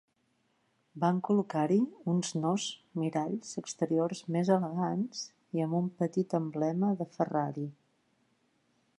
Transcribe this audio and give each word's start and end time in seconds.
Van 1.01 1.17
col·locar-hi 1.25 1.75
uns 2.13 2.31
nos 2.45 2.63
miralls 3.01 3.51
exteriors 3.61 4.21
més 4.37 4.49
elegants 4.55 5.21
i 5.59 5.65
amb 5.65 5.77
un 5.81 5.91
petit 6.01 6.35
emblema 6.39 6.89
de 7.03 7.07
Ferrari. 7.19 7.67